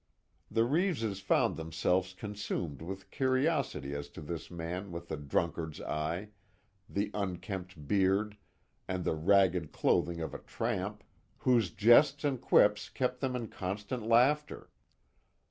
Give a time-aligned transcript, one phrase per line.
[0.49, 6.29] The Reeves' found themselves consumed with curiosity as to this man with the drunkard's eye,
[6.89, 8.35] the unkempt beard,
[8.87, 11.03] and the ragged clothing of a tramp,
[11.37, 14.71] whose jests and quips kept them in constant laughter.